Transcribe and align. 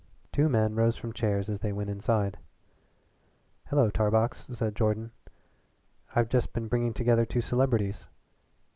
Two 0.33 0.49
men 0.49 0.73
rose 0.73 0.97
from 0.97 1.13
chairs 1.13 1.47
as 1.47 1.59
they 1.59 1.71
went 1.71 1.91
inside. 1.91 2.39
"Hello 3.67 3.91
Tarbox," 3.91 4.47
said 4.51 4.75
Jordan. 4.75 5.11
"I've 6.15 6.27
just 6.27 6.53
been 6.53 6.67
bringing 6.67 6.93
together 6.95 7.23
two 7.27 7.41
celebrities. 7.41 8.07